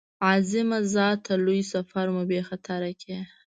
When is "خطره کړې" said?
2.49-3.19